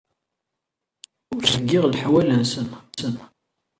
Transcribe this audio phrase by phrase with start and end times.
[1.33, 2.67] Ur asen-d-ttheyyiɣ leḥwal-nsen.